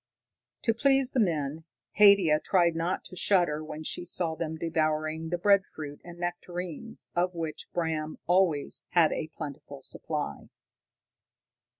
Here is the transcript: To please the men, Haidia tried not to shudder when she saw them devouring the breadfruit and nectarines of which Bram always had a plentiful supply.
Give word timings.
To 0.63 0.73
please 0.73 1.11
the 1.11 1.19
men, 1.19 1.63
Haidia 1.99 2.39
tried 2.39 2.75
not 2.75 3.03
to 3.03 3.15
shudder 3.15 3.63
when 3.63 3.83
she 3.83 4.03
saw 4.03 4.33
them 4.33 4.57
devouring 4.57 5.29
the 5.29 5.37
breadfruit 5.37 6.01
and 6.03 6.17
nectarines 6.17 7.11
of 7.15 7.35
which 7.35 7.71
Bram 7.71 8.17
always 8.25 8.83
had 8.93 9.11
a 9.11 9.27
plentiful 9.37 9.83
supply. 9.83 10.49